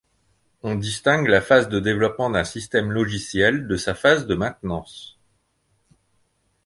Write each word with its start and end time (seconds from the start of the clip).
On 0.63 0.73
distingue 0.73 1.27
la 1.27 1.41
phase 1.41 1.69
de 1.69 1.79
développement 1.79 2.31
d'un 2.31 2.43
système 2.43 2.91
logiciel 2.91 3.67
de 3.67 3.77
sa 3.77 3.93
phase 3.93 4.25
de 4.25 4.33
maintenance. 4.33 5.19